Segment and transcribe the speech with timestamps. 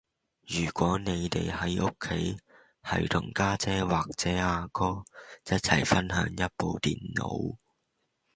[0.47, 2.35] 如果你哋喺屋企
[2.81, 5.03] 係同家姐或者阿哥
[5.45, 7.57] 一齊分享一部電腦